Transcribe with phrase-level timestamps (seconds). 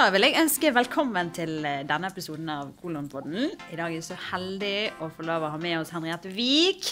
[0.00, 3.50] Da vil jeg ønske velkommen til eh, denne episoden av Kolonpodden.
[3.68, 6.88] I dag er vi så heldig å få lov å ha med oss Henriette Wiik.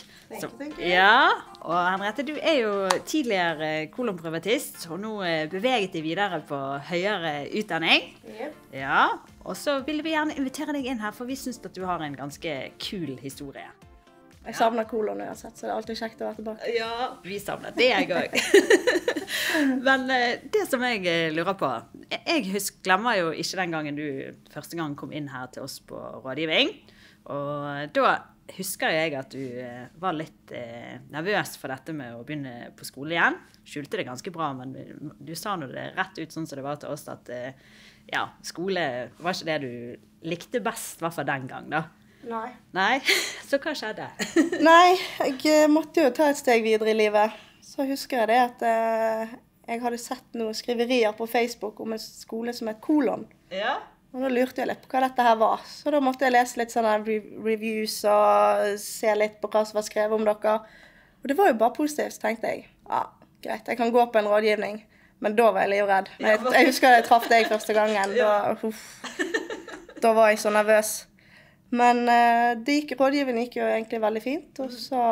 [0.85, 1.31] Ja,
[1.63, 2.75] og Henriette, du er jo
[3.09, 8.11] tidligere kolonprivatist, og nå eh, beveget deg videre på høyere utdanning.
[8.29, 8.63] Yep.
[8.77, 9.01] Ja,
[9.41, 12.05] og så vil vi gjerne invitere deg inn her, for vi syns at du har
[12.05, 13.71] en ganske kul historie.
[14.49, 16.71] Jeg savner colaen uansett, så det er alltid kjekt å være tilbake.
[16.73, 18.39] Ja, vi savner det, jeg òg.
[19.87, 21.69] Men eh, det som jeg eh, lurer på
[22.09, 24.09] Jeg husker, glemmer jo ikke den gangen du
[24.55, 26.73] første gang kom inn her til oss på rådgivning.
[27.29, 28.17] Og da
[28.57, 32.89] husker jeg at du eh, var litt eh, nervøs for dette med å begynne på
[32.89, 33.37] skole igjen.
[33.69, 34.73] Skjulte det ganske bra, men
[35.19, 37.53] du sa nå det rett ut sånn som det var til oss, at eh,
[38.09, 38.85] ja, skole
[39.21, 41.85] var ikke det du likte best, i hvert fall den gang, da.
[42.29, 42.49] Nei.
[42.77, 43.01] Nei?
[43.49, 44.09] Så hva skjedde?
[44.69, 44.97] Nei,
[45.41, 47.37] jeg måtte jo ta et steg videre i livet.
[47.65, 49.37] Så husker jeg det at eh,
[49.69, 53.27] jeg hadde sett noen skriverier på Facebook om en skole som het Kolon.
[53.53, 53.79] Ja?
[54.13, 55.65] Og da lurte jeg litt på hva dette her var.
[55.69, 59.89] Så da måtte jeg lese litt sånne reviews og se litt på hva som var
[59.89, 60.61] skrevet om dere.
[61.21, 62.69] Og det var jo bare positivt, så tenkte jeg.
[62.89, 63.03] Ja,
[63.45, 64.81] greit, jeg kan gå på en rådgivning.
[65.21, 66.09] Men da var jeg livredd.
[66.23, 68.15] Jeg, jeg husker jeg traff deg første gangen.
[68.17, 68.85] Da, uff,
[70.03, 71.08] da var jeg så nervøs.
[71.71, 74.61] Men eh, det gikk, rådgivningen gikk jo egentlig veldig fint.
[74.65, 75.03] Og så,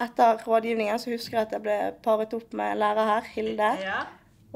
[0.00, 3.70] etter rådgivningen, så husker jeg at jeg ble paret opp med lærer her, Hilde.
[3.82, 4.00] Ja.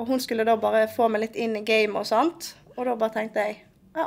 [0.00, 2.54] Og hun skulle da bare få meg litt inn i gamet og sånt.
[2.76, 3.58] Og da bare tenkte jeg
[3.96, 4.06] ja,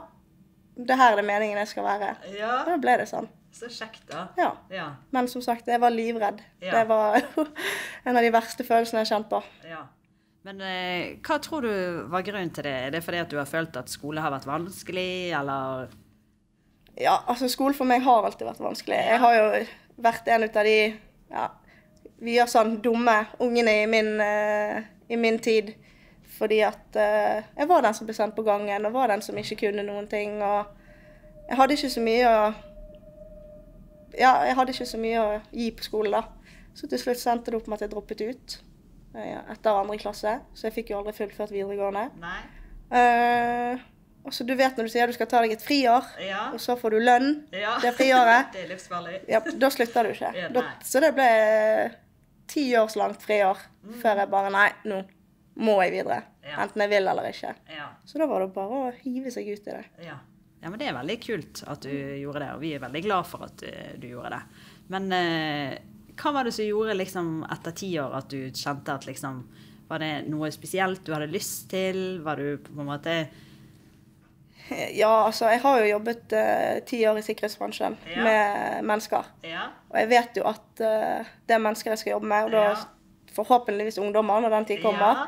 [0.80, 2.14] det her er det meningen jeg skal være.
[2.24, 3.28] Og Ja, da ble det sånn.
[3.54, 4.28] så kjekt da.
[4.40, 4.52] Ja.
[4.74, 6.40] Ja, Men som sagt, jeg var livredd.
[6.64, 6.80] Ja.
[6.80, 7.20] Det var
[8.08, 9.44] en av de verste følelsene jeg har kjent på.
[9.70, 9.84] ja.
[10.44, 12.72] Men eh, hva tror du var grunnen til det?
[12.76, 15.86] Er det fordi at du har følt at skole har vært vanskelig, eller
[17.00, 19.00] Ja, altså skole for meg har alltid vært vanskelig.
[19.10, 19.46] Jeg har jo
[20.04, 20.78] vært en av de
[21.34, 21.48] ja,
[22.24, 25.74] vi gjør sånn dumme ungene i min, uh, i min tid.
[26.38, 29.38] Fordi at uh, jeg var den som ble sendt på gangen, og var den som
[29.38, 30.40] ikke kunne noen ting.
[30.42, 32.46] Og jeg hadde ikke så mye å
[34.14, 36.60] Ja, jeg hadde ikke så mye å gi på skolen, da.
[36.78, 38.60] Så til slutt sendte det opp med at jeg droppet ut
[39.18, 40.38] uh, etter andre klasse.
[40.54, 42.08] Så jeg fikk jo aldri fullført videregående.
[42.22, 42.44] Nei?
[44.24, 46.46] Og så du vet når du sier du skal ta deg et friår, Ja.
[46.56, 47.74] og så får du lønn ja.
[47.84, 48.50] det friåret.
[48.56, 49.18] det er livsfarlig.
[49.28, 50.32] Ja, da slutter du ikke.
[50.38, 51.28] Ja, Da, så det ble
[52.48, 53.60] ti års langt friår
[54.02, 55.02] før jeg bare Nei, nå
[55.64, 56.22] må jeg videre.
[56.44, 56.46] Mm.
[56.50, 56.56] Ja.
[56.64, 57.52] Enten jeg vil eller ikke.
[57.72, 57.90] Ja.
[58.08, 59.84] Så da var det bare å hive seg ut i det.
[60.10, 60.20] ja.
[60.64, 63.26] Ja, men det er veldig kult at du gjorde det, og vi er veldig glad
[63.28, 64.62] for at eh, du gjorde det.
[64.96, 65.74] Men eh,
[66.16, 69.42] hva var det som gjorde liksom etter ti år at du kjente at liksom
[69.90, 72.22] Var det noe spesielt du hadde lyst til?
[72.24, 73.18] Var du på en måte
[74.72, 78.24] Ja, altså, jeg har jo jobbet eh, ti år i sikkerhetsbransjen Ja.
[78.24, 79.26] med mennesker.
[79.44, 79.66] Ja.
[79.92, 82.64] Og jeg vet jo at uh, det er mennesker jeg skal jobbe med, og da
[82.70, 82.76] Ja.
[83.36, 85.28] forhåpentligvis ungdommer når den tid kommer.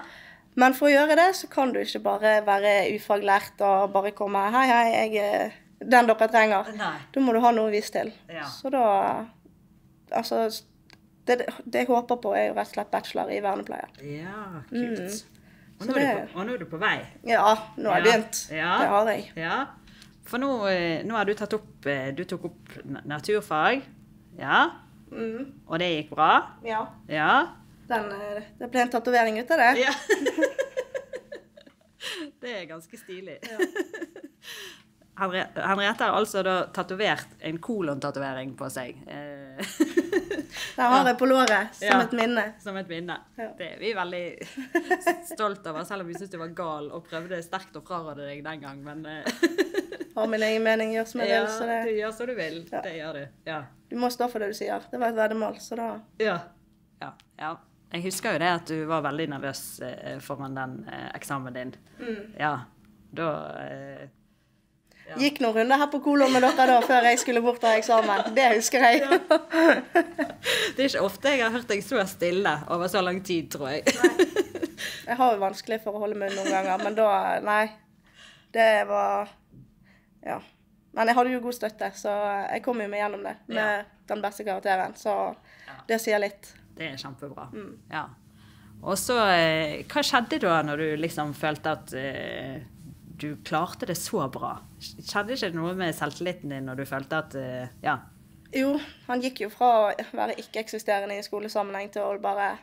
[0.56, 4.40] Men for å gjøre det, så kan du ikke bare være ufaglært og bare komme
[4.56, 5.52] Hei, hei, jeg er
[5.84, 6.70] den dere trenger.
[6.78, 6.94] Nei.
[7.14, 8.14] Da må du ha noe å vise til.
[8.32, 8.46] Ja.
[8.48, 9.26] Så da
[10.14, 10.46] Altså,
[11.28, 13.88] det, det jeg håper på, er jo rett og slett bachelor i vernepleie.
[14.06, 15.00] Ja, kult.
[15.02, 15.35] Mm.
[15.80, 16.96] Så nå det- på, og nå er du på vei.
[17.28, 18.40] Ja, nå har jeg begynt.
[18.52, 18.78] Ja.
[18.80, 19.26] Det har jeg.
[19.36, 19.58] Ja.
[20.26, 22.70] For nå, eh, nå har du tatt opp eh, Du tok opp
[23.06, 23.82] naturfag.
[24.40, 24.70] Ja.
[25.12, 25.52] Mm.
[25.68, 26.32] Og det gikk bra.
[26.66, 26.86] Ja.
[27.08, 27.48] Ja.
[27.88, 29.78] Den, eh, det ble en tatovering ut av det.
[29.84, 29.92] ja.
[32.42, 33.38] det er ganske stilig.
[33.44, 33.58] Ja.
[35.16, 38.98] Henriette har altså da tatovert en kolontatovering på seg.
[40.78, 42.02] Den har jeg på låret som Ja.
[42.04, 42.44] et minne.
[42.64, 43.18] som et minne.
[43.38, 43.48] Ja.
[43.58, 44.24] Det er vi veldig
[45.34, 48.44] stolt over, selv om vi syntes du var gal og prøvde sterkt å fraråde deg
[48.46, 48.82] den gang.
[48.84, 49.24] Men eh,
[50.16, 51.52] Har min egen mening, gjør som jeg ja, vil.
[51.52, 52.62] Så du gjør som du vil.
[52.72, 53.24] Det gjør du.
[53.50, 53.62] Ja.
[53.90, 54.84] du må stå for det du sier.
[54.92, 55.88] Det var et veddemål, så da
[56.24, 56.38] Ja.
[57.02, 57.14] ja.
[57.40, 57.56] ja.
[57.94, 61.76] Jeg husker jo det at du var veldig nervøs eh, foran den eh, eksamen din.
[62.40, 62.54] Ja.
[63.16, 63.28] Da
[65.06, 65.16] Ja.
[65.22, 68.32] Gikk noen runder her på Kolo med dere da, før jeg skulle bort ha eksamen.
[68.34, 69.04] Det husker jeg.
[70.76, 73.70] Det er ikke ofte jeg har hørt deg så stille over så lang tid, tror
[73.76, 73.86] jeg.
[75.06, 77.10] Jeg har jo vanskelig for å holde munn noen ganger, men da
[77.46, 77.64] Nei.
[78.56, 79.30] Det var
[80.26, 80.40] Ja.
[80.96, 82.12] Men jeg hadde jo god støtte, så
[82.50, 83.84] jeg kom jo meg gjennom det med Ja.
[84.08, 84.96] den beste karakteren.
[84.98, 85.36] Så
[85.68, 85.74] Ja.
[85.88, 86.54] det sier litt.
[86.76, 87.50] Det er kjempebra.
[87.54, 87.78] Mm.
[87.92, 88.06] Ja.
[88.84, 92.62] Og så eh, Hva skjedde da når du liksom følte at eh,
[93.22, 94.58] du klarte det så bra?
[94.82, 97.98] Skjedde ikke noe med selvtilliten din når du følte at eh, Ja.
[98.56, 98.76] Jo,
[99.08, 102.54] han gikk jo fra å være ikke-eksisterende i skolesammenheng til å bare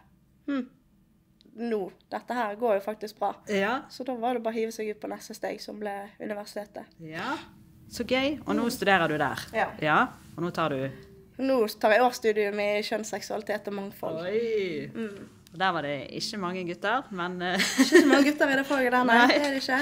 [0.47, 0.63] Hm,
[1.69, 3.35] nå, dette her går jo faktisk bra.
[3.53, 3.83] Ja.
[3.93, 6.89] Så da var det bare å hive seg ut på neste steg, som ble universitetet.
[6.99, 7.37] ja.
[7.93, 8.39] Så gøy.
[8.47, 9.41] Og nå studerer du der.
[9.85, 9.99] Ja.
[10.33, 10.87] Og nå tar du
[11.43, 14.21] Nå tar jeg årsstudium i kjønnsseksualitet og mangfold.
[14.25, 14.87] Oi!
[14.95, 15.29] Mm.
[15.53, 18.67] Og Der var det ikke mange gutter, men eh, Ikke så mange gutter i det
[18.67, 19.19] faget der, nei.
[19.19, 19.27] Nei.
[19.29, 19.81] Det er det ikke.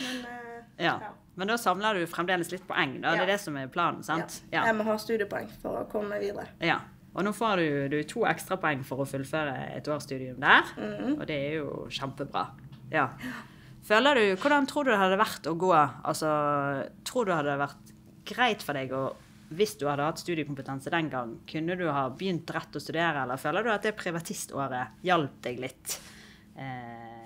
[0.00, 0.94] Men uh, ja.
[1.36, 3.14] Men da samler du fremdeles litt poeng, da.
[3.14, 4.40] Det er det som er planen, sant?
[4.52, 4.64] ja.
[4.68, 6.44] Jeg må ha studiepoeng for å komme meg videre.
[6.62, 6.76] Ja.
[7.14, 11.16] Og nå får du, du to ekstrapoeng for å fullføre et årsstudium der, Mhm.
[11.20, 12.48] og det er jo kjempebra.
[12.90, 13.08] Ja.
[13.86, 16.30] Føler du, Hvordan tror du det hadde vært å gå Altså,
[17.04, 17.92] tror du det hadde vært
[18.30, 19.02] greit for deg å
[19.52, 23.40] hvis du hadde hatt studiekompetanse den gang, kunne du ha begynt rett å studere, eller
[23.40, 25.98] føler du at det privatiståret hjalp deg litt?
[26.56, 27.24] Eh,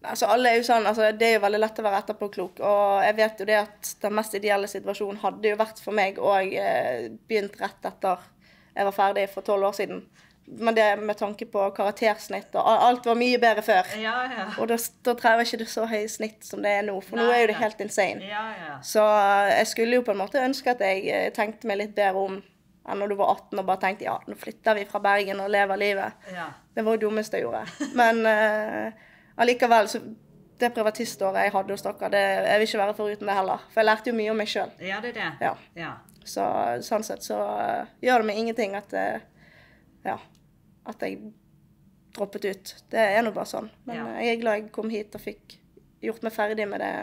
[0.00, 2.62] Altså, alle er jo sånn, altså, Det er jo veldig lett å være etterpåklok.
[2.64, 6.16] Og jeg vet jo det at den mest ideelle situasjonen hadde jo vært for meg
[6.16, 8.22] å eh, begynt rett etter
[8.70, 10.04] jeg var ferdig for tolv år siden.
[10.46, 13.90] Men det med tanke på karaktersnitt og alt var mye bedre før.
[14.02, 14.46] ja, ja.
[14.58, 17.28] Og da, da trenger ikke det så høye snitt som det er nå, for nå
[17.30, 17.62] er jo det nei.
[17.62, 18.26] helt insane.
[18.26, 18.78] Ja, ja.
[18.82, 21.94] Så eh, jeg skulle jo på en måte ønske at jeg eh, tenkte meg litt
[21.94, 22.40] bedre om
[22.90, 25.52] enn når du var 18 og bare tenkte ja, nå flytter vi fra Bergen og
[25.52, 26.26] lever livet.
[26.34, 26.48] ja.
[26.74, 27.86] Det var det dummeste jeg gjorde.
[27.98, 29.08] Men uh,
[29.42, 29.98] allikevel, så
[30.60, 33.66] det privatiståret jeg hadde hos dere, det, jeg vil ikke være foruten det heller.
[33.72, 34.70] For jeg lærte jo mye om meg sjøl.
[34.84, 35.30] Ja, det er det.
[35.44, 35.52] Ja.
[35.80, 35.90] ja.
[36.24, 36.46] Så
[36.86, 39.26] sånn sett så uh, gjør det meg ingenting at eh,
[40.04, 40.18] Ja.
[40.86, 41.32] At jeg
[42.16, 42.74] droppet ut.
[42.90, 43.70] Det er nå bare sånn.
[43.86, 44.06] Men Ja.
[44.16, 45.58] eh, jeg er glad jeg kom hit og fikk
[46.02, 46.94] gjort meg ferdig med det,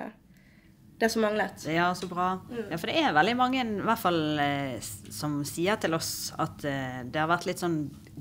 [1.00, 1.68] det som manglet.
[1.70, 2.42] Ja, så bra.
[2.72, 6.66] Ja, for det er veldig mange i hvert fall eh, som sier til oss at
[6.66, 7.78] eh, det har vært litt sånn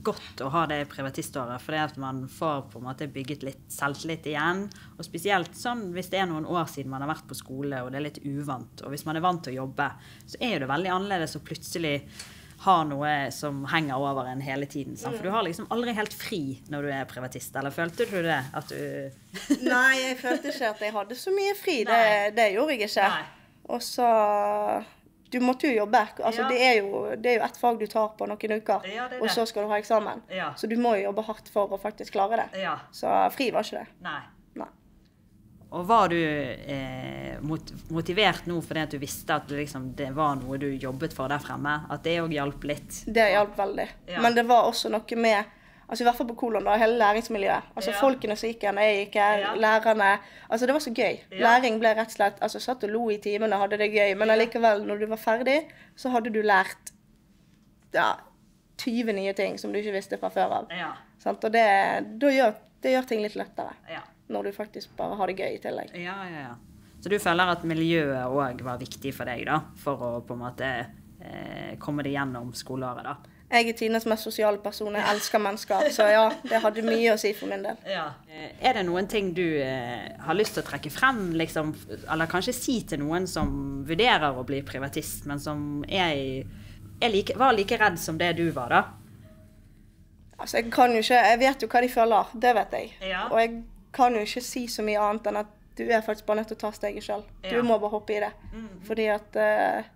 [0.07, 4.27] godt å ha det privatiståret, fordi at man får på en måte bygget litt selvtillit
[4.29, 4.67] igjen.
[4.99, 7.91] Og spesielt sånn hvis det er noen år siden man har vært på skole og
[7.91, 9.89] det er litt uvant, og hvis man er vant til å jobbe,
[10.29, 11.97] så er jo det veldig annerledes å plutselig
[12.67, 14.97] ha noe som henger over en hele tiden.
[14.99, 15.17] Sant?
[15.17, 16.41] For du har liksom aldri helt fri
[16.73, 18.41] når du er privatist, eller følte du det?
[18.59, 18.77] At du
[19.73, 21.79] Nei, jeg følte ikke at jeg hadde så mye fri.
[21.89, 22.03] Det,
[22.37, 23.09] det gjorde jeg ikke.
[23.75, 24.11] Og så
[25.33, 25.99] Du måtte jo jobbe.
[26.23, 26.49] Altså, Ja.
[26.49, 29.19] det, er jo, det er jo ett fag du tar på noen uker, Ja, det
[29.21, 30.23] og så skal du ha eksamen.
[30.31, 30.53] Ja.
[30.57, 32.61] Så du må jo jobbe hardt for å faktisk klare det.
[32.63, 32.77] Ja.
[32.95, 33.89] Så fri var ikke det.
[34.07, 34.21] Nei.
[35.75, 40.37] Og var du eh, mot, motivert nå fordi at du visste at liksom, det var
[40.39, 41.73] noe du jobbet for der fremme?
[41.91, 43.01] At det òg hjalp litt?
[43.07, 43.87] Det hjalp veldig.
[44.13, 44.21] Ja.
[44.23, 45.53] Men det var også noe med
[45.87, 47.69] Altså I hvert fall på Kolon, da, hele læringsmiljøet.
[47.79, 47.99] Altså Ja.
[48.01, 49.53] Folkene som gikk her når jeg gikk her, Ja.
[49.55, 50.09] lærerne
[50.51, 51.19] Altså Det var så gøy.
[51.31, 54.17] Læring ble rett og slett Altså Satt og lo i timene og hadde det gøy,
[54.19, 55.61] men allikevel, når du var ferdig,
[55.97, 56.91] så hadde du lært
[57.95, 58.17] ja,
[58.79, 60.67] 20 nye ting som du ikke visste fra før av.
[60.75, 60.91] Ja.
[61.23, 61.45] Sant?
[61.45, 61.63] Og det,
[62.35, 63.73] gjør, det gjør ting litt lettere.
[63.89, 64.03] Ja.
[64.29, 65.93] Når du faktisk bare har det gøy i tillegg.
[65.95, 66.55] ja, ja, ja.
[67.01, 69.61] Så du føler at miljøet òg var viktig for deg, da?
[69.79, 70.71] For å på en måte
[71.21, 73.17] eh, komme deg gjennom skoleåret, da?
[73.47, 74.91] Jeg er Tines mest sosiale person.
[74.97, 75.85] Jeg elsker mennesker.
[75.95, 77.77] Så ja, det hadde mye å si for min del.
[77.87, 78.09] Ja.
[78.27, 81.71] Eh, Er det noen ting du eh, har lyst til å trekke frem, liksom,
[82.11, 86.27] eller kanskje si til noen som vurderer å bli privatist, men som er i
[86.99, 88.83] er like, var like redd som det du var, da?
[90.41, 92.35] Altså, jeg kan jo ikke Jeg vet jo hva de føler.
[92.35, 92.93] Det vet jeg.
[93.13, 93.27] Ja.
[93.31, 93.63] Og jeg
[93.97, 96.57] kan jo ikke si så mye annet enn at du er faktisk bare nødt til
[96.57, 97.23] å ta steget sjøl.
[97.45, 98.31] Du må bare hoppe i det.
[98.53, 98.69] Mm.
[98.89, 99.89] Fordi at uh,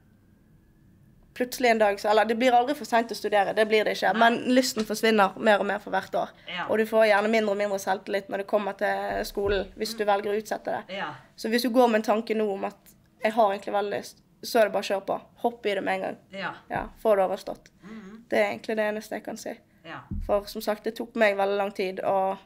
[1.34, 3.94] plutselig en dag så Eller det blir aldri for seint å studere, det blir det
[3.96, 4.12] ikke.
[4.18, 6.32] Men lysten forsvinner mer og mer for hvert år.
[6.50, 6.66] Ja.
[6.68, 10.04] Og du får gjerne mindre og mindre selvtillit når det kommer til skolen, hvis du
[10.04, 10.98] velger å utsette det.
[11.00, 11.12] Ja.
[11.36, 12.92] Så hvis du går med en tanke nå om at
[13.24, 15.16] jeg har egentlig veldig lyst, så er det bare å kjøre på.
[15.42, 16.20] Hopp i det med en gang.
[16.32, 16.52] Ja.
[16.68, 17.72] Ja, Få det overstått.
[17.82, 18.24] Mhm.
[18.30, 19.56] Det er egentlig det eneste jeg kan si.
[19.84, 20.02] ja.
[20.26, 22.36] For som sagt, det tok meg veldig lang tid, og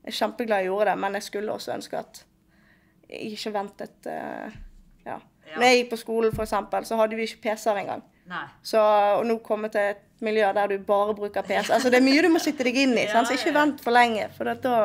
[0.00, 2.22] jeg er kjempeglad jeg gjorde det, men jeg skulle også ønske at
[3.10, 4.54] jeg ikke ventet uh,
[5.06, 5.18] ja.
[5.50, 5.56] Ja.
[5.56, 8.04] Når jeg gikk på skolen, eksempel, så hadde vi ikke PC-er engang.
[8.30, 8.44] Nei.
[8.62, 8.78] Så,
[9.18, 11.72] og nå komme til et miljø der du bare bruker PC.
[11.74, 13.96] Altså, det er mye du må sitte deg inn i, Ja, så ikke vent for
[13.96, 14.76] lenge, for da,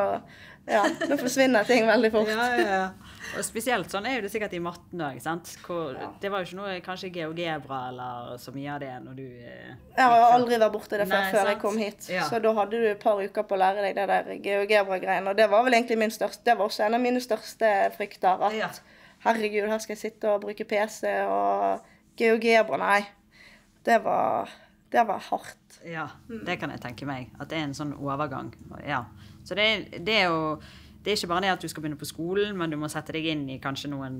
[0.66, 2.28] ja, da forsvinner ting veldig fort.
[2.32, 2.86] Ja, ja, ja.
[3.36, 5.16] Og spesielt sånn er jo det sikkert i matten òg.
[5.18, 6.08] Ja.
[6.22, 9.72] Det var jo ikke noe kanskje GeoGebra eller så mye av det når du eh,
[9.96, 12.06] Jeg har aldri vært borti det før, Nei, før jeg kom hit.
[12.12, 12.28] Ja.
[12.30, 15.32] Så da hadde du et par uker på å lære deg det der GeoGebra-greiene.
[15.32, 18.46] Og det var vel egentlig min største, det var også en av mine største frykter.
[18.48, 18.70] At Ja.
[19.26, 21.82] herregud, her skal jeg sitte og bruke PC og
[22.16, 22.78] GeoGebra.
[22.78, 23.02] Nei.
[23.86, 24.50] Det var,
[24.92, 25.78] det var hardt.
[25.84, 27.30] Ja, det kan jeg tenke meg.
[27.40, 28.52] At det er en sånn overgang.
[28.86, 29.04] Ja.
[29.44, 30.60] Så det, det er jo
[31.06, 33.14] det er ikke bare det at du skal begynne på skolen, men du må sette
[33.14, 34.16] deg inn i kanskje noen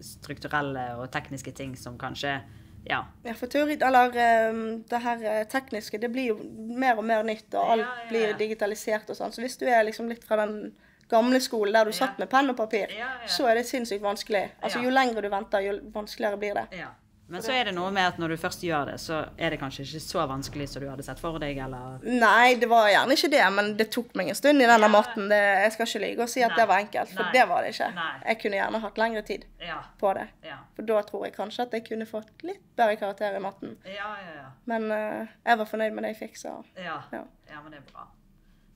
[0.00, 2.40] strukturelle og tekniske ting som kanskje
[2.88, 3.04] Ja.
[3.22, 4.08] Ja, for teori, eller
[4.50, 6.38] um, det her eh, tekniske, det blir jo
[6.74, 9.30] mer og mer nytt, og alt Ja, ja, blir digitalisert og sånn.
[9.30, 10.72] Så hvis du er liksom litt fra den
[11.12, 12.90] gamle skolen der du satt med penn og papir,
[13.28, 14.48] så er det sinnssykt vanskelig.
[14.62, 14.80] Altså.
[14.82, 16.66] Jo lengre du venter, jo vanskeligere blir det.
[16.80, 16.90] ja.
[17.32, 19.58] Men så er det noe med at når du først gjør det, så er det
[19.62, 23.16] kanskje ikke så vanskelig som du hadde sett for deg, eller Nei, det var gjerne
[23.16, 24.92] ikke det, men det tok meg en stund i denne Ja.
[24.92, 25.28] matten.
[25.32, 26.58] Det, jeg skal ikke lyve og si at Nei.
[26.60, 27.32] det var enkelt, for Nei.
[27.38, 27.90] det var det ikke.
[27.96, 28.12] Nei.
[28.28, 29.78] Jeg kunne gjerne hatt lengre tid Ja.
[29.98, 30.28] på det.
[30.44, 30.58] Ja.
[30.76, 33.76] For da tror jeg kanskje at jeg kunne fått litt bedre karakter i matten.
[33.86, 34.48] Ja, ja, ja.
[34.66, 37.00] Men uh, jeg var fornøyd med det jeg fikk, så Ja.
[37.12, 37.24] Ja.
[37.50, 38.06] ja, men det er bra.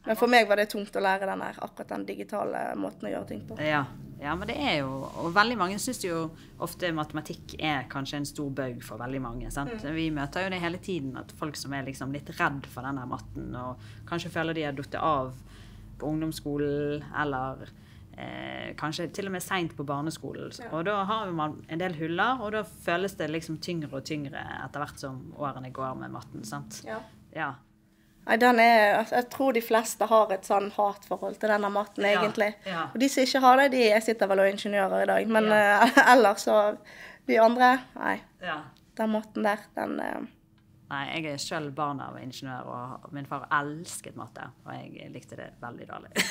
[0.06, 3.12] Men for meg var det tungt å lære den her, akkurat den digitale måten å
[3.12, 3.58] gjøre ting på.
[3.62, 3.84] Ja.
[4.22, 4.90] ja, men det er jo
[5.22, 6.28] Og veldig mange syns jo
[6.62, 9.50] ofte matematikk er kanskje en stor bøg for veldig mange.
[9.54, 9.74] sant?
[9.82, 9.94] Mm.
[9.96, 13.02] Vi møter jo det hele tiden, at folk som er liksom litt redd for den
[13.02, 15.34] her matten, og kanskje føler de har falt av
[15.96, 17.68] på ungdomsskolen, eller
[18.16, 20.52] eh, kanskje til og med seint på barneskolen.
[20.70, 24.42] Og da har man en del huller, og da føles det liksom tyngre og tyngre
[24.64, 26.44] etter hvert som årene går med matten.
[26.44, 26.82] sant?
[26.86, 27.00] Ja.
[27.36, 27.54] Ja.
[28.26, 32.04] Nei, den er, altså, jeg tror de fleste har et sånn hatforhold til denne maten,
[32.04, 32.54] egentlig.
[32.66, 32.88] ja.
[32.92, 35.28] Og de som ikke har det, de sitter vel og er ingeniører i dag.
[35.28, 35.84] Men Ja.
[35.84, 36.76] uh, ellers så
[37.26, 38.20] Vi andre, nei.
[38.42, 38.56] ja.
[38.96, 40.26] Den maten der, den eh,
[40.86, 44.44] Nei, jeg er sjøl barn av ingeniør, og min far elsket matte.
[44.68, 46.12] Og jeg likte det veldig dårlig.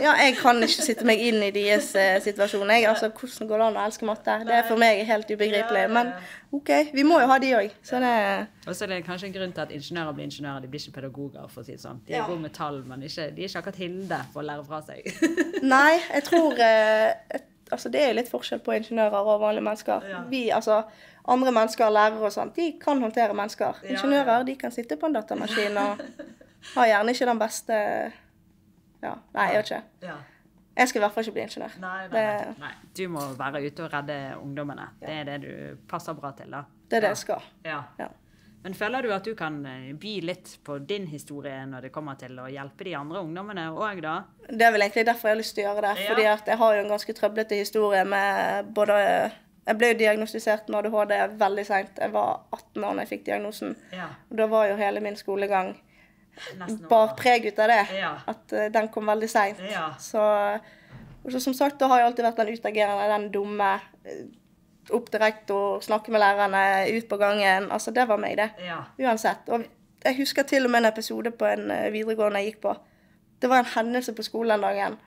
[0.00, 2.70] Ja, jeg kan ikke sitte meg inn i deres eh, situasjon.
[2.72, 4.38] Jeg, altså, hvordan går det an å elske matte?
[4.48, 5.82] Det er for meg helt ubegripelig.
[5.92, 6.14] Men
[6.56, 7.74] OK, vi må jo ha de òg.
[7.84, 8.14] Så det
[8.64, 10.96] og så er det kanskje en grunn til at ingeniører blir ingeniører, de blir ikke
[10.96, 11.44] pedagoger.
[11.52, 12.00] for å si det sånn.
[12.08, 12.26] De er Ja.
[12.30, 15.12] gode med tall, men ikke, de er ikke akkurat Hilde for å lære fra seg.
[15.74, 17.40] Nei, jeg tror eh,
[17.72, 20.02] Altså, det er jo litt forskjell på ingeniører og vanlige mennesker.
[20.10, 20.18] Ja.
[20.28, 20.82] Vi, altså
[21.28, 23.76] Andre mennesker, lærere og sånt, de kan håndtere mennesker.
[23.84, 26.00] Ja, Ingeniører, de kan sitte på en datamaskin og
[26.74, 27.78] har gjerne ikke den beste
[29.02, 29.82] Ja, nei, jeg vet ikke.
[30.08, 30.16] ja.
[30.76, 31.72] Jeg skal i hvert fall ikke bli ingeniør.
[31.82, 32.68] Nei, nei, nei.
[32.96, 34.86] Du må være ute og redde ungdommene.
[35.02, 36.62] Det er det du passer bra til, da.
[36.88, 37.12] Det er det Ja.
[37.12, 37.42] jeg skal.
[37.66, 37.80] Ja.
[38.00, 38.06] Ja.
[38.64, 42.14] Men føler du at du kan eh, by litt på din historie når det kommer
[42.16, 44.14] til å hjelpe de andre ungdommene òg, da?
[44.48, 45.92] Det er vel egentlig derfor jeg har lyst til å gjøre det.
[46.06, 46.08] Ja.
[46.14, 48.96] Fordi at jeg har jo en ganske trøblete historie med både
[49.66, 51.98] Jeg ble jo diagnostisert med ADHD veldig seint.
[52.02, 53.76] Jeg var 18 år da jeg fikk diagnosen.
[53.94, 54.08] Ja.
[54.30, 55.76] Og da var jo hele min skolegang
[56.90, 57.82] bar preg ut av det.
[58.00, 58.12] Ja.
[58.26, 59.60] At eh, den kom veldig seint.
[59.70, 59.92] Ja.
[60.00, 60.22] Så
[61.30, 63.74] så som sagt, da har jeg alltid vært den utagerende, den dumme.
[64.04, 64.24] eh,
[64.90, 66.62] Opp til rektor, snakke med lærerne,
[66.96, 67.68] ut på gangen.
[67.70, 68.48] Altså, det var meg, det.
[68.66, 68.80] Ja.
[68.98, 69.46] Uansett.
[69.54, 69.62] Og
[70.02, 72.72] jeg husker til og med en episode på en eh, videregående jeg gikk på.
[73.38, 74.98] Det var en hendelse på skolen den dagen.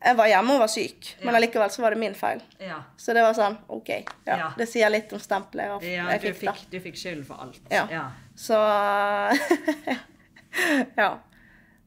[0.00, 2.40] Jeg var hjemme og var syk, men allikevel så var det min feil.
[2.58, 2.78] Ja.
[2.96, 3.90] Så det var sånn OK.
[4.24, 4.46] Ja, Ja.
[4.56, 6.70] Det sier litt om stempelet jeg, jeg du, fikk, da.
[6.72, 7.60] du fikk skyld for alt.
[7.68, 8.06] Ja.
[8.36, 8.56] Så
[10.96, 11.10] Ja.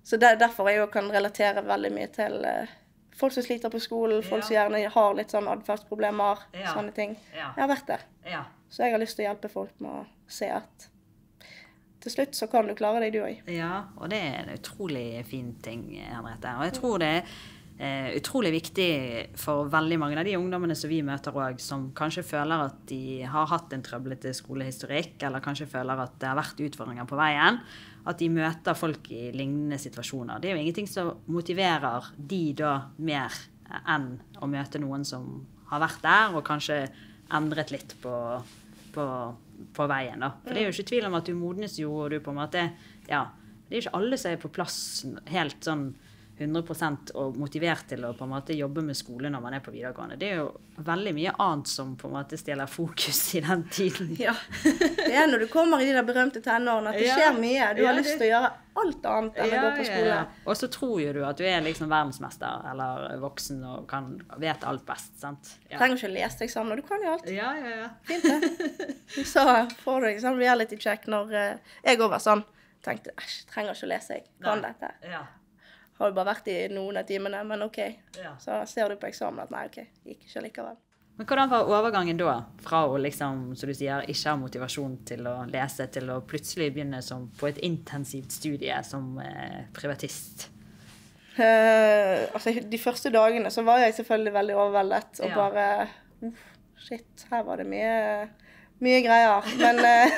[0.04, 2.72] Så det er derfor jeg jo kan relatere veldig mye til eh,
[3.18, 7.18] folk som sliter på skolen, folk som gjerne har litt sånn atferdsproblemer, sånne ting.
[7.34, 8.06] Jeg har vært der.
[8.30, 8.44] ja.
[8.74, 10.88] Så jeg har lyst til å hjelpe folk med å se at
[12.02, 13.44] til slutt så kan du klare deg, du òg.
[13.54, 16.56] Ja, og det er en utrolig fin ting, Henriette.
[16.58, 17.36] Og jeg tror det er
[17.84, 18.90] eh, utrolig viktig
[19.40, 23.22] for veldig mange av de ungdommene som vi møter òg, som kanskje føler at de
[23.30, 27.60] har hatt en trøblete skolehistorikk, eller kanskje føler at det har vært utfordringer på veien,
[28.04, 30.42] at de møter folk i lignende situasjoner.
[30.42, 32.74] Det er jo ingenting som motiverer de da
[33.04, 33.36] mer
[33.90, 34.14] enn
[34.44, 36.86] å møte noen som har vært der, og kanskje
[37.34, 38.14] endret litt på
[38.94, 39.06] på,
[39.74, 40.22] på veien.
[40.22, 40.32] da.
[40.44, 42.44] For det er jo ikke tvil om at du modnes jo, og du på en
[42.44, 42.68] måte
[43.10, 43.30] Ja.
[43.64, 44.78] Det er jo ikke alle som er på plass
[45.34, 45.86] helt sånn
[46.38, 49.72] 100 og motivert til å på en måte jobbe med skole når man er på
[49.74, 50.16] videregående.
[50.18, 50.48] Det er jo
[50.82, 54.16] veldig mye annet som på en måte stjeler fokus i den tiden.
[54.20, 54.34] Ja.
[54.64, 57.68] Det er når du kommer i de der berømte tenårene at det skjer mye.
[57.78, 58.50] Du har Ja, lyst til å gjøre
[58.82, 60.16] alt annet enn å gå på skole.
[60.50, 64.10] Og så tror jo du at du er liksom verdensmester eller voksen og kan,
[64.42, 65.14] vet alt best.
[65.22, 65.54] sant?
[65.70, 67.30] Ja, trenger ikke å lese eksamen, du kan jo alt.
[67.30, 67.76] ja, ja.
[67.84, 67.92] ja.
[68.10, 68.98] Fint, det.
[69.36, 69.46] Så
[69.86, 72.42] får du liksom reality check når eh, jeg òg var sånn.
[72.84, 74.90] Tenkte æsj, trenger ikke å lese, jeg kan dette.
[75.08, 75.22] Ja,
[76.00, 77.78] Har jo bare vært i noen av timene, men OK.
[78.18, 78.34] ja.
[78.42, 79.78] Så ser du på eksamen at nei, OK,
[80.10, 80.80] gikk ikke likevel.
[81.16, 82.40] Men hvordan var overgangen da?
[82.66, 86.72] Fra å liksom, som du sier, ikke ha motivasjon til å lese, til å plutselig
[86.74, 90.48] begynne som, på et intensivt studie som eh, privatist?
[91.38, 95.36] Uh, altså, de første dagene så var jeg selvfølgelig veldig overveldet og Ja.
[95.38, 95.68] bare
[96.30, 96.44] uff,
[96.84, 98.28] Shit, her var det mye,
[98.84, 99.46] mye greier.
[99.62, 100.18] Men eh,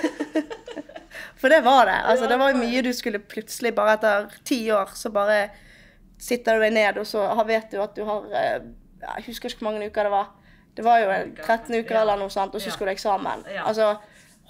[1.39, 1.99] For det var det.
[2.07, 5.49] Altså, det var mye du skulle plutselig, bare etter ti år, så bare
[6.21, 8.67] sitter du deg ned, og så vet du at du har eh,
[9.01, 10.29] Jeg husker ikke hvor mange uker det var.
[10.75, 11.09] Det var jo
[11.43, 13.45] 13 uker eller noe sånt, og så skulle du eksamen.
[13.63, 13.93] Altså,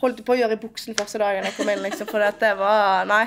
[0.02, 3.10] holdt på å gjøre i buksen første dagen jeg kom inn, liksom, for det var
[3.10, 3.26] Nei.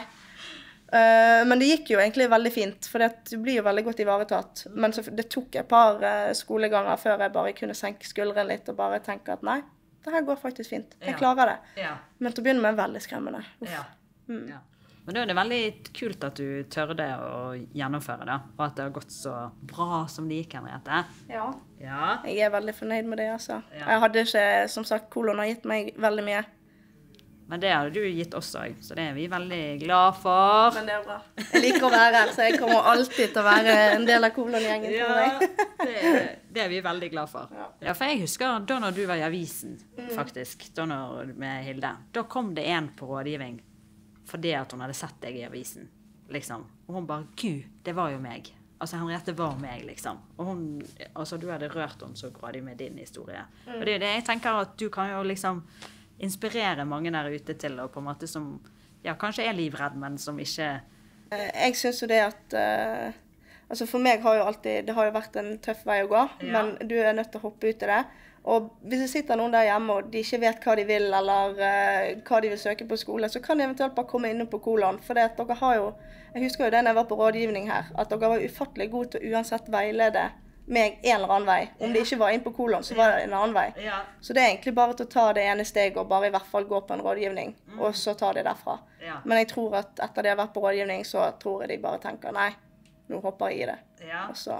[0.89, 4.63] Uh, men det gikk jo egentlig veldig fint, for du blir jo veldig godt ivaretatt.
[4.73, 8.71] Men så, det tok et par uh, skoleganger før jeg bare kunne senke skuldrene litt
[8.73, 9.59] og bare tenke at nei,
[10.09, 10.97] det her går faktisk fint.
[11.01, 11.19] Jeg Ja.
[11.21, 11.83] klarer det.
[11.85, 11.93] Ja.
[12.19, 13.45] Men til å begynne med veldig skremmende.
[14.29, 14.49] Mm.
[14.49, 14.59] ja.
[15.09, 18.83] Men da er det veldig kult at du tørde å gjennomføre det, og at det
[18.85, 19.33] har gått så
[19.65, 20.99] bra som det gikk, Henriette.
[21.33, 21.47] Ja.
[21.81, 22.19] Ja.
[22.29, 23.63] Jeg er veldig fornøyd med det, altså.
[23.73, 26.45] Jeg hadde ikke, som sagt, kolon har gitt meg veldig mye.
[27.49, 30.75] Men det hadde du gitt oss òg, så det er vi veldig glad for.
[30.77, 31.15] Men det er bra.
[31.55, 34.35] Jeg liker å være her, så jeg kommer alltid til å være en del av
[34.37, 34.93] Kolon-gjengen.
[34.93, 35.39] Ja,
[35.81, 35.95] det,
[36.53, 37.49] det er vi veldig glad for.
[37.57, 37.69] Ja.
[37.89, 40.11] Ja, for jeg husker da når du var i avisen, Mm.
[40.15, 41.95] faktisk, da når, med Hilde.
[42.13, 43.59] Da kom det en på rådgivning
[44.29, 45.89] fordi at hun hadde sett deg i avisen.
[46.31, 46.67] liksom.
[46.89, 48.53] Og hun bare Gud, det var jo meg.
[48.79, 50.19] Altså, Henriette var meg, liksom.
[50.37, 50.83] Og hun,
[51.17, 53.41] altså, du hadde rørt henne så grådig med din historie.
[53.67, 55.63] Og det er jo det jeg tenker at du kan jo liksom
[56.19, 58.61] inspirere mange der ute til å på en måte som
[59.05, 60.81] ja, kanskje er livredd, men som ikke
[61.31, 63.13] Eh, Jeg syns jo det at eh,
[63.69, 66.23] Altså for meg har jo alltid Det har jo vært en tøff vei å gå,
[66.41, 66.53] Ja.
[66.55, 67.99] men du er nødt til å hoppe ut i det.
[68.49, 71.53] Og hvis det sitter noen der hjemme og de ikke vet hva de vil, eller
[71.59, 74.63] uh, hva de vil søke på skole, så kan de eventuelt bare komme innom på
[74.65, 75.03] Kolon.
[75.05, 75.91] For det at dere har jo
[76.33, 79.11] Jeg husker jo det når jeg var på rådgivning her, at dere var ufattelig gode
[79.13, 80.31] til å uansett veilede
[80.69, 81.71] meg en eller annen vei.
[81.79, 83.67] Om det ikke var inn på Kolon, så var det en annen vei.
[83.85, 84.03] Ja.
[84.21, 86.49] Så det er egentlig bare til å ta det ene steget og bare i hvert
[86.51, 88.79] fall gå på en rådgivning, og så ta det derfra.
[89.25, 92.03] Men jeg tror at etter de har vært på rådgivning, så tror jeg de bare
[92.03, 92.51] tenker nei,
[93.09, 93.79] nå hopper jeg i det.
[94.11, 94.27] Ja.
[94.29, 94.59] Og så,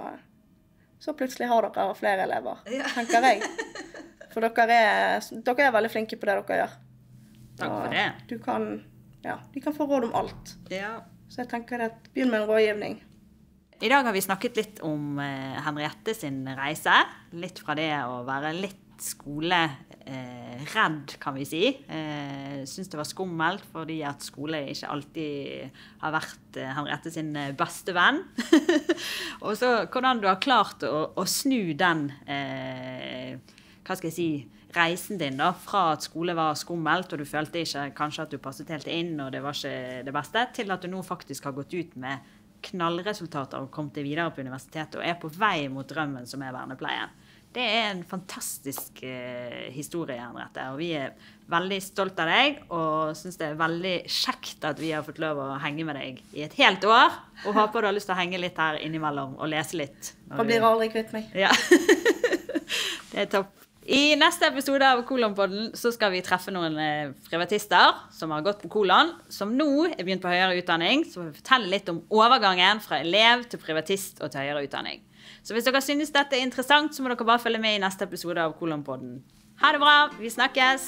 [0.99, 2.63] så plutselig har dere flere elever,
[2.95, 3.43] tenker jeg.
[4.33, 6.73] For dere er, dere er veldig flinke på det dere gjør.
[7.59, 8.03] Takk for det.
[8.29, 8.67] Du kan,
[9.25, 10.53] ja, de kan få råd om alt.
[10.71, 10.99] Ja.
[11.29, 12.99] Så jeg tenker at begynn med en rådgivning.
[13.79, 16.91] I dag har vi snakket litt om eh, Henriette sin reise.
[17.39, 20.65] Litt fra det å være litt skoleredd, eh,
[21.23, 21.61] kan vi si.
[21.87, 27.31] Eh, Syns det var skummelt fordi at skole ikke alltid har vært eh, Henriette sin
[27.55, 28.19] beste venn.
[29.45, 33.39] og så hvordan du har klart å, å snu den eh,
[33.87, 34.31] hva skal jeg si,
[34.75, 38.37] reisen din da, fra at skole var skummelt, og du følte ikke kanskje at du
[38.43, 41.55] passet helt inn, og det var ikke det beste, til at du nå faktisk har
[41.57, 42.27] gått ut med
[42.65, 46.55] knallresultater og kommet deg videre på universitetet og er på vei mot drømmen som er
[46.55, 47.17] vernepleien.
[47.49, 51.15] Det er en fantastisk eh, historie, Henriette, og vi er
[51.49, 55.41] veldig stolt av deg og syns det er veldig kjekt at vi har fått lov
[55.41, 57.15] å henge med deg i et helt år,
[57.47, 60.11] og håper du har lyst til å henge litt her innimellom og lese litt.
[60.29, 61.33] Og blir aldri kvitt meg.
[61.33, 61.49] ja.
[63.11, 63.55] det er topp.
[63.89, 68.59] I neste episode av Kolonpodden så skal vi treffe noen eh, privatister som har gått
[68.61, 71.07] på kolon, som nå er begynt på høyere utdanning.
[71.09, 75.01] Så får vi fortelle litt om overgangen fra elev til privatist og til høyere utdanning.
[75.41, 78.05] Så hvis dere synes dette er interessant, så må dere bare følge med i neste
[78.05, 79.23] episode av Kolonpodden.
[79.63, 79.97] Ha det bra.
[80.21, 80.85] Vi snakkes.